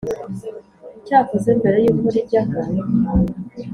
Cyakozwe 1.05 1.49
mbere 1.59 1.77
y’uko 1.85 2.05
rijyaho, 2.15 2.57